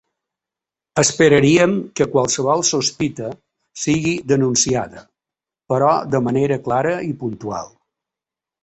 [1.01, 3.29] Esperaríem que qualsevol sospita
[3.83, 5.07] sigui denunciada
[5.75, 7.73] però de manera clara i puntual.